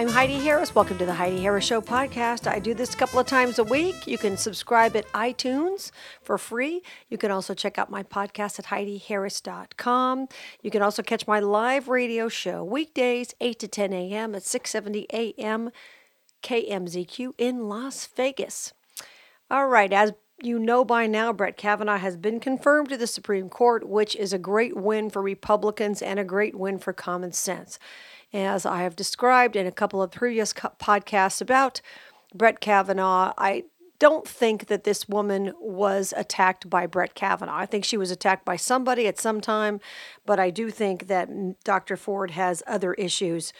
[0.00, 0.74] I'm Heidi Harris.
[0.74, 2.50] Welcome to the Heidi Harris Show podcast.
[2.50, 4.06] I do this a couple of times a week.
[4.06, 5.90] You can subscribe at iTunes
[6.22, 6.80] for free.
[7.10, 10.28] You can also check out my podcast at HeidiHarris.com.
[10.62, 14.34] You can also catch my live radio show weekdays, 8 to 10 a.m.
[14.34, 15.70] at 670 a.m.
[16.42, 18.72] KMZQ in Las Vegas.
[19.50, 23.50] All right, as you know by now, Brett Kavanaugh has been confirmed to the Supreme
[23.50, 27.78] Court, which is a great win for Republicans and a great win for common sense
[28.32, 31.80] as I have described in a couple of previous podcasts about
[32.34, 33.32] Brett Kavanaugh.
[33.36, 33.64] I
[33.98, 37.56] don't think that this woman was attacked by Brett Kavanaugh.
[37.56, 39.80] I think she was attacked by somebody at some time,
[40.24, 41.28] but I do think that
[41.64, 41.96] Dr.
[41.96, 43.52] Ford has other issues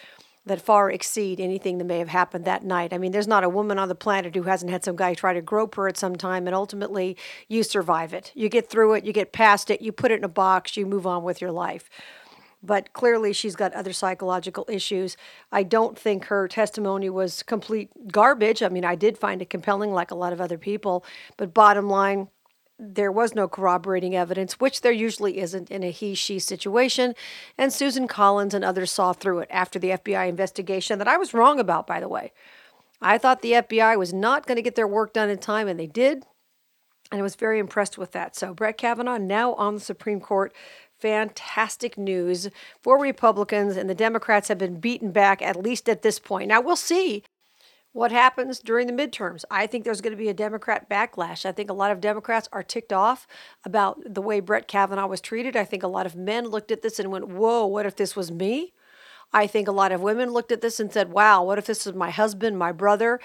[0.47, 2.95] that far exceed anything that may have happened that night.
[2.95, 5.35] I mean, there's not a woman on the planet who hasn't had some guy try
[5.35, 8.33] to grope her at some time, and ultimately you survive it.
[8.35, 10.87] You get through it, you get past it, you put it in a box, you
[10.87, 11.91] move on with your life
[12.63, 15.17] but clearly she's got other psychological issues.
[15.51, 18.63] I don't think her testimony was complete garbage.
[18.63, 21.05] I mean, I did find it compelling, like a lot of other people,
[21.37, 22.29] but bottom line,
[22.79, 27.15] there was no corroborating evidence, which there usually isn't in a he she situation.
[27.59, 31.35] And Susan Collins and others saw through it after the FBI investigation that I was
[31.35, 32.33] wrong about, by the way.
[33.03, 35.79] I thought the FBI was not going to get their work done in time, and
[35.79, 36.25] they did.
[37.11, 38.37] And I was very impressed with that.
[38.37, 40.55] So, Brett Kavanaugh now on the Supreme Court
[41.01, 42.51] fantastic news
[42.83, 46.49] for Republicans, and the Democrats have been beaten back, at least at this point.
[46.49, 47.25] Now, we'll see
[47.93, 49.45] what happens during the midterms.
[49.51, 51.45] I think there's going to be a Democrat backlash.
[51.45, 53.27] I think a lot of Democrats are ticked off
[53.65, 55.57] about the way Brett Kavanaugh was treated.
[55.57, 58.15] I think a lot of men looked at this and went, Whoa, what if this
[58.15, 58.73] was me?
[59.33, 61.87] I think a lot of women looked at this and said, Wow, what if this
[61.87, 63.19] was my husband, my brother?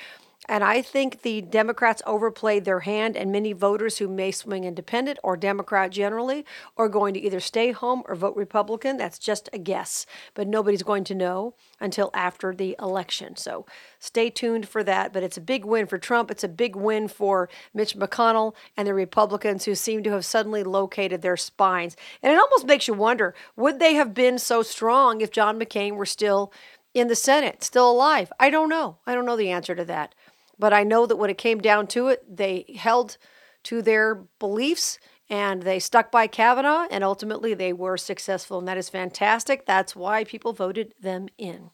[0.47, 5.19] And I think the Democrats overplayed their hand, and many voters who may swing independent
[5.23, 6.45] or Democrat generally
[6.77, 8.97] are going to either stay home or vote Republican.
[8.97, 13.35] That's just a guess, but nobody's going to know until after the election.
[13.35, 13.65] So
[13.99, 15.13] stay tuned for that.
[15.13, 16.29] But it's a big win for Trump.
[16.29, 20.63] It's a big win for Mitch McConnell and the Republicans who seem to have suddenly
[20.63, 21.95] located their spines.
[22.21, 25.95] And it almost makes you wonder would they have been so strong if John McCain
[25.95, 26.51] were still
[26.93, 28.31] in the Senate, still alive?
[28.39, 28.97] I don't know.
[29.05, 30.15] I don't know the answer to that.
[30.57, 33.17] But I know that when it came down to it, they held
[33.63, 34.99] to their beliefs
[35.29, 39.65] and they stuck by Kavanaugh, and ultimately they were successful, and that is fantastic.
[39.65, 41.71] That's why people voted them in.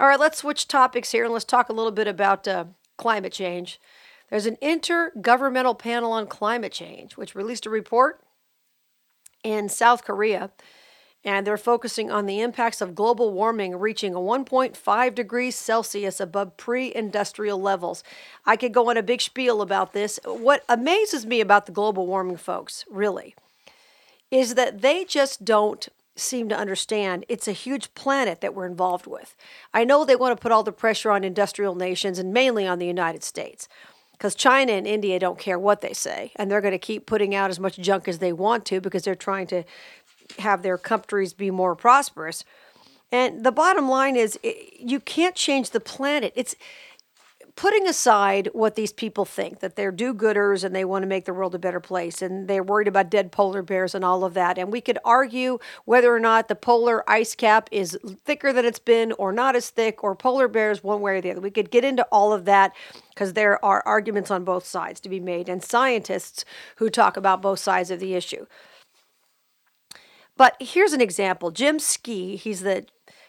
[0.00, 2.64] All right, let's switch topics here and let's talk a little bit about uh,
[2.96, 3.78] climate change.
[4.30, 8.24] There's an intergovernmental panel on climate change, which released a report
[9.44, 10.50] in South Korea
[11.24, 16.56] and they're focusing on the impacts of global warming reaching a 1.5 degrees Celsius above
[16.56, 18.02] pre industrial levels.
[18.44, 20.18] I could go on a big spiel about this.
[20.24, 23.34] What amazes me about the global warming folks, really,
[24.30, 29.06] is that they just don't seem to understand it's a huge planet that we're involved
[29.06, 29.34] with.
[29.72, 32.78] I know they want to put all the pressure on industrial nations and mainly on
[32.78, 33.68] the United States
[34.22, 37.34] because China and India don't care what they say, and they're going to keep putting
[37.34, 39.64] out as much junk as they want to because they're trying to
[40.38, 42.44] have their countries be more prosperous.
[43.10, 46.32] And the bottom line is, you can't change the planet.
[46.34, 46.56] It's
[47.54, 51.26] putting aside what these people think that they're do gooders and they want to make
[51.26, 54.34] the world a better place and they're worried about dead polar bears and all of
[54.34, 54.56] that.
[54.56, 58.78] And we could argue whether or not the polar ice cap is thicker than it's
[58.78, 61.40] been or not as thick or polar bears one way or the other.
[61.40, 62.74] We could get into all of that
[63.10, 67.42] because there are arguments on both sides to be made and scientists who talk about
[67.42, 68.46] both sides of the issue.
[70.36, 72.86] But here's an example Jim Skea, he's the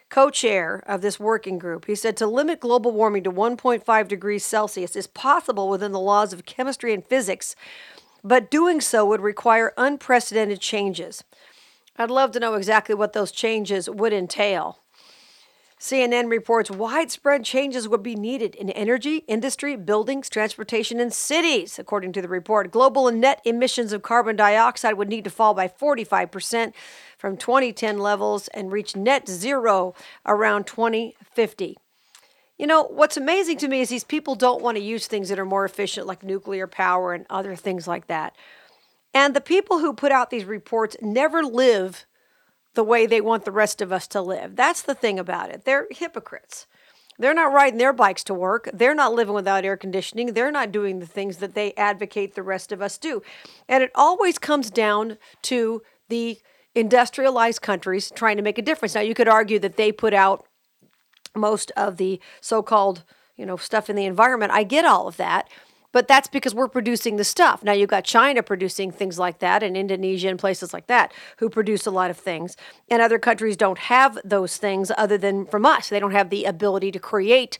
[0.10, 1.86] co chair of this working group.
[1.86, 6.34] He said to limit global warming to 1.5 degrees Celsius is possible within the laws
[6.34, 7.56] of chemistry and physics,
[8.24, 11.24] but doing so would require unprecedented changes.
[11.98, 14.83] I'd love to know exactly what those changes would entail.
[15.84, 21.78] CNN reports widespread changes would be needed in energy, industry, buildings, transportation, and cities.
[21.78, 25.68] According to the report, global net emissions of carbon dioxide would need to fall by
[25.68, 26.72] 45%
[27.18, 29.94] from 2010 levels and reach net zero
[30.26, 31.78] around 2050.
[32.58, 35.38] You know, what's amazing to me is these people don't want to use things that
[35.38, 38.38] are more efficient, like nuclear power and other things like that.
[39.14, 42.06] And the people who put out these reports never live
[42.74, 44.56] the way they want the rest of us to live.
[44.56, 45.66] That's the thing about it.
[45.66, 46.68] They're hypocrites.
[47.20, 48.70] They're not riding their bikes to work.
[48.74, 50.34] They're not living without air conditioning.
[50.34, 53.22] They're not doing the things that they advocate the rest of us do.
[53.70, 56.40] And it always comes down to the
[56.74, 58.96] industrialized countries trying to make a difference.
[58.96, 60.48] Now, you could argue that they put out
[61.36, 63.04] most of the so called,
[63.38, 64.52] you know, stuff in the environment.
[64.52, 65.48] I get all of that.
[65.94, 67.64] But that's because we're producing the stuff.
[67.64, 71.50] Now you've got China producing things like that and Indonesia and places like that who
[71.50, 72.58] produce a lot of things.
[72.90, 75.88] And other countries don't have those things other than from us.
[75.88, 77.58] They don't have the ability to create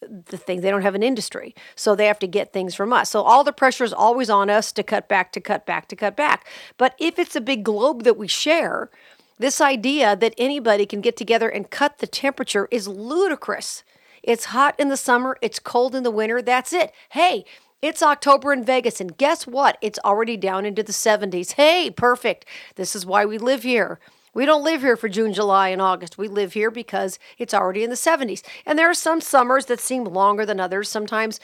[0.00, 0.62] the things.
[0.62, 1.54] They don't have an industry.
[1.74, 3.10] So they have to get things from us.
[3.10, 5.96] So all the pressure is always on us to cut back, to cut back, to
[5.96, 6.46] cut back.
[6.76, 8.90] But if it's a big globe that we share,
[9.38, 13.82] this idea that anybody can get together and cut the temperature is ludicrous.
[14.22, 16.40] It's hot in the summer, it's cold in the winter.
[16.40, 16.92] That's it.
[17.10, 17.44] Hey,
[17.80, 19.76] it's October in Vegas, and guess what?
[19.80, 21.54] It's already down into the 70s.
[21.54, 22.44] Hey, perfect.
[22.76, 23.98] This is why we live here.
[24.34, 26.16] We don't live here for June, July, and August.
[26.16, 28.42] We live here because it's already in the 70s.
[28.64, 30.88] And there are some summers that seem longer than others.
[30.88, 31.40] Sometimes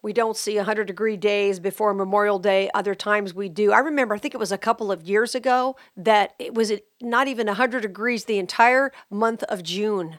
[0.00, 2.68] we don't see 100 degree days before Memorial Day.
[2.74, 3.70] Other times we do.
[3.70, 7.28] I remember, I think it was a couple of years ago, that it was not
[7.28, 10.18] even 100 degrees the entire month of June.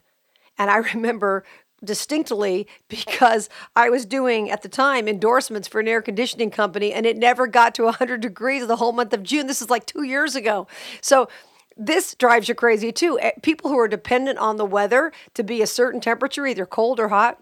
[0.57, 1.43] And I remember
[1.83, 7.05] distinctly because I was doing at the time endorsements for an air conditioning company and
[7.05, 9.47] it never got to 100 degrees the whole month of June.
[9.47, 10.67] This is like two years ago.
[11.01, 11.27] So
[11.75, 13.19] this drives you crazy too.
[13.19, 16.99] Eh, people who are dependent on the weather to be a certain temperature, either cold
[16.99, 17.39] or hot,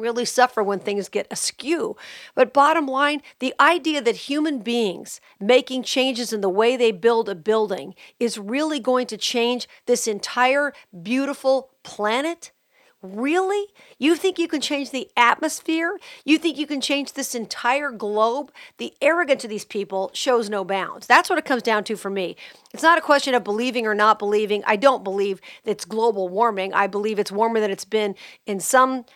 [0.00, 1.96] really suffer when things get askew.
[2.34, 7.28] But bottom line, the idea that human beings making changes in the way they build
[7.28, 10.72] a building is really going to change this entire
[11.02, 12.52] beautiful planet
[13.02, 13.68] Really?
[13.98, 15.98] You think you can change the atmosphere?
[16.24, 18.52] You think you can change this entire globe?
[18.76, 21.06] The arrogance of these people shows no bounds.
[21.06, 22.36] That's what it comes down to for me.
[22.74, 24.62] It's not a question of believing or not believing.
[24.66, 26.74] I don't believe it's global warming.
[26.74, 29.06] I believe it's warmer than it's been in some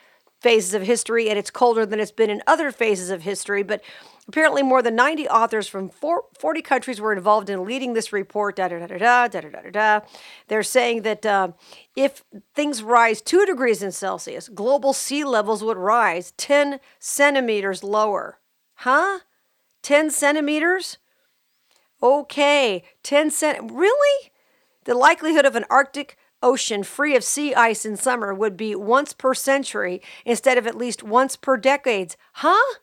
[0.44, 3.62] phases of history and it's colder than it's been in other phases of history.
[3.62, 3.82] But
[4.26, 8.56] Apparently, more than 90 authors from 40 countries were involved in leading this report.
[8.56, 10.00] Da, da, da, da, da, da, da, da.
[10.48, 11.48] They're saying that uh,
[11.94, 12.24] if
[12.54, 18.38] things rise two degrees in Celsius, global sea levels would rise 10 centimeters lower.
[18.76, 19.18] Huh?
[19.82, 20.96] 10 centimeters?
[22.02, 23.70] Okay, 10 cent.
[23.70, 24.32] Really?
[24.84, 29.12] The likelihood of an Arctic ocean free of sea ice in summer would be once
[29.12, 32.16] per century instead of at least once per decades.
[32.34, 32.78] Huh?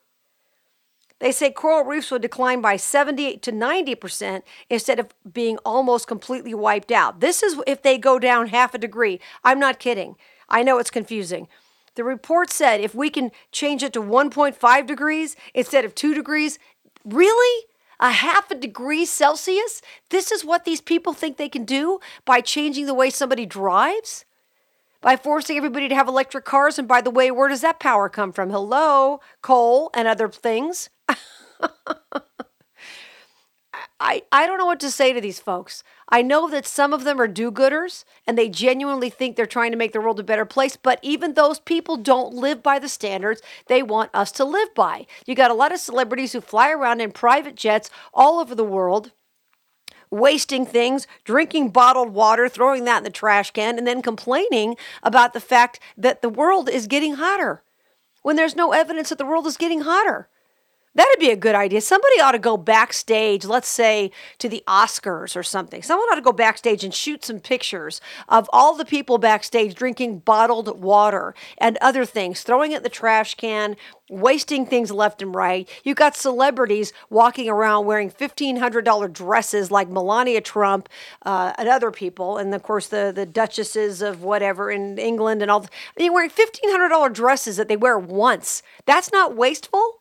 [1.20, 4.42] They say coral reefs will decline by 70 to 90%
[4.72, 7.20] instead of being almost completely wiped out.
[7.20, 9.20] This is if they go down half a degree.
[9.44, 10.16] I'm not kidding.
[10.50, 11.48] I know it's confusing.
[11.94, 16.58] The report said if we can change it to 1.5 degrees instead of 2 degrees,
[17.06, 17.68] really?
[18.02, 19.82] A half a degree Celsius?
[20.10, 24.26] This is what these people think they can do by changing the way somebody drives?
[25.02, 26.80] By forcing everybody to have electric cars?
[26.80, 28.50] And by the way, where does that power come from?
[28.50, 30.90] Hello, coal and other things.
[34.02, 35.84] I, I don't know what to say to these folks.
[36.10, 39.70] I know that some of them are do gooders and they genuinely think they're trying
[39.72, 42.90] to make the world a better place, but even those people don't live by the
[42.90, 45.06] standards they want us to live by.
[45.28, 48.64] You got a lot of celebrities who fly around in private jets all over the
[48.64, 49.12] world,
[50.10, 55.34] wasting things, drinking bottled water, throwing that in the trash can, and then complaining about
[55.34, 57.62] the fact that the world is getting hotter
[58.24, 60.28] when there's no evidence that the world is getting hotter.
[60.94, 61.80] That'd be a good idea.
[61.80, 65.82] Somebody ought to go backstage, let's say to the Oscars or something.
[65.82, 70.20] Someone ought to go backstage and shoot some pictures of all the people backstage drinking
[70.20, 73.78] bottled water and other things, throwing it in the trash can,
[74.10, 75.70] wasting things left and right.
[75.86, 80.90] You've got celebrities walking around wearing $1,500 dresses like Melania Trump
[81.26, 82.38] uh, and other people.
[82.38, 85.66] And of course, the, the duchesses of whatever in England and all.
[85.98, 88.62] Mean, wearing $1,500 dresses that they wear once.
[88.86, 90.01] That's not wasteful.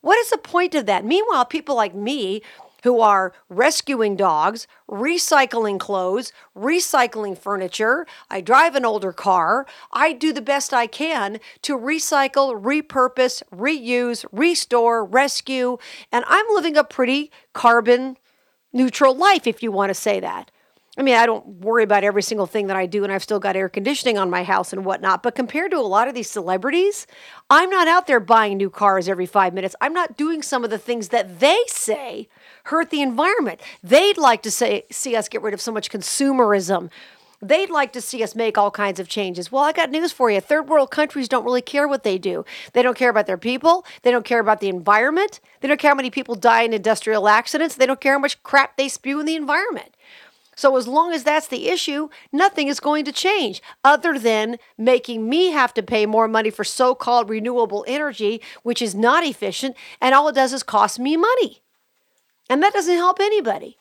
[0.00, 1.04] What is the point of that?
[1.04, 2.42] Meanwhile, people like me
[2.84, 8.06] who are rescuing dogs, recycling clothes, recycling furniture.
[8.30, 9.66] I drive an older car.
[9.92, 15.78] I do the best I can to recycle, repurpose, reuse, restore, rescue,
[16.12, 18.16] and I'm living a pretty carbon
[18.72, 20.50] neutral life, if you want to say that.
[20.98, 23.38] I mean, I don't worry about every single thing that I do, and I've still
[23.38, 25.22] got air conditioning on my house and whatnot.
[25.22, 27.06] But compared to a lot of these celebrities,
[27.48, 29.76] I'm not out there buying new cars every five minutes.
[29.80, 32.28] I'm not doing some of the things that they say
[32.64, 33.60] hurt the environment.
[33.80, 36.90] They'd like to say, see us get rid of so much consumerism.
[37.40, 39.52] They'd like to see us make all kinds of changes.
[39.52, 40.40] Well, I got news for you.
[40.40, 42.44] Third world countries don't really care what they do.
[42.72, 43.86] They don't care about their people.
[44.02, 45.38] They don't care about the environment.
[45.60, 47.76] They don't care how many people die in industrial accidents.
[47.76, 49.94] They don't care how much crap they spew in the environment.
[50.58, 55.28] So, as long as that's the issue, nothing is going to change other than making
[55.28, 59.76] me have to pay more money for so called renewable energy, which is not efficient.
[60.00, 61.62] And all it does is cost me money.
[62.50, 63.78] And that doesn't help anybody.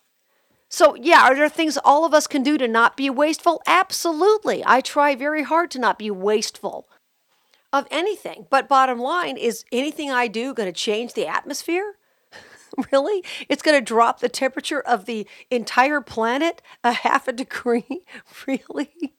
[0.70, 3.62] So, yeah, are there things all of us can do to not be wasteful?
[3.68, 4.64] Absolutely.
[4.66, 6.88] I try very hard to not be wasteful.
[7.74, 8.48] of anything.
[8.50, 11.97] But bottom line is anything I do going to change the atmosphere?
[12.92, 13.24] really?
[13.50, 18.04] It's going to drop the temperature of the entire planet a half a degree?
[18.48, 19.14] really?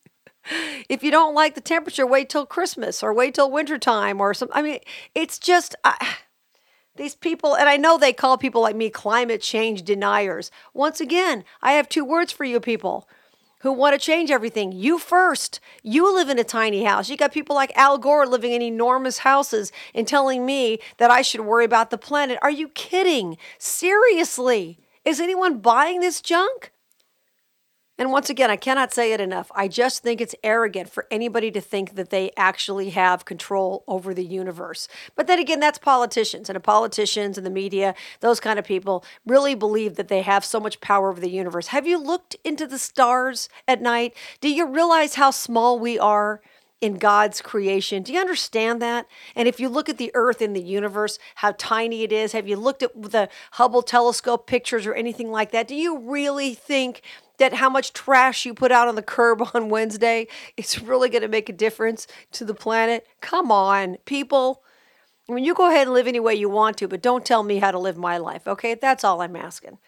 [0.88, 4.49] if you don't like the temperature, wait till Christmas or wait till wintertime or some.
[4.52, 4.78] I mean,
[5.14, 5.75] it's just.
[6.97, 10.50] these people, and I know they call people like me climate change deniers.
[10.75, 13.09] Once again, I have two words for you people
[13.61, 14.73] who want to change everything.
[14.73, 15.61] You first.
[15.83, 17.09] You live in a tiny house.
[17.09, 21.23] You got people like Al Gore living in enormous houses and telling me that I
[21.23, 22.38] should worry about the planet.
[22.43, 23.37] Are you kidding?
[23.59, 24.79] Seriously?
[25.05, 26.73] Is anyone buying this junk?
[27.99, 29.50] And once again, I cannot say it enough.
[29.57, 34.14] I just think it's arrogant for anybody to think that they actually have control over
[34.14, 34.87] the universe.
[35.17, 39.05] But then again, that's politicians and the politicians and the media, those kind of people
[39.26, 41.69] really believe that they have so much power over the universe.
[41.69, 44.14] Have you looked into the stars at night?
[44.40, 46.40] Do you realize how small we are?
[46.81, 48.03] In God's creation.
[48.03, 49.07] Do you understand that?
[49.35, 52.49] And if you look at the earth in the universe, how tiny it is, have
[52.49, 55.67] you looked at the Hubble telescope pictures or anything like that?
[55.67, 57.03] Do you really think
[57.39, 61.23] that how much trash you put out on the curb on Wednesday is really going
[61.23, 63.07] to make a difference to the planet.
[63.21, 64.63] Come on, people.
[65.29, 67.43] I mean, you go ahead and live any way you want to, but don't tell
[67.43, 68.75] me how to live my life, okay?
[68.75, 69.79] That's all I'm asking.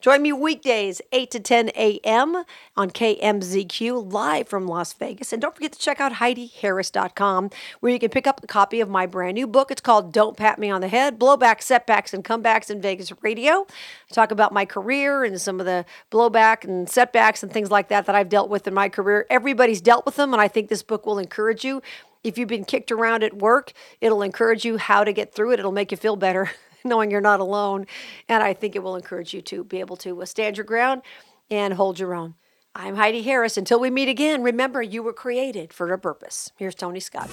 [0.00, 2.44] Join me weekdays, 8 to 10 a.m.
[2.74, 5.30] on KMZQ, live from Las Vegas.
[5.30, 8.88] And don't forget to check out HeidiHarris.com, where you can pick up a copy of
[8.88, 9.70] my brand new book.
[9.70, 13.66] It's called Don't Pat Me on the Head Blowback, Setbacks, and Comebacks in Vegas Radio.
[14.10, 17.88] I talk about my career and some of the blowback and setbacks and things like
[17.88, 19.26] that that I've dealt with in my career.
[19.28, 21.82] Everybody's dealt with them, and I think this book will encourage you.
[22.24, 25.58] If you've been kicked around at work, it'll encourage you how to get through it.
[25.58, 26.50] It'll make you feel better.
[26.84, 27.86] knowing you're not alone.
[28.28, 31.02] And I think it will encourage you to be able to stand your ground
[31.50, 32.34] and hold your own.
[32.74, 33.56] I'm Heidi Harris.
[33.56, 36.52] Until we meet again, remember you were created for a purpose.
[36.56, 37.28] Here's Tony Scott.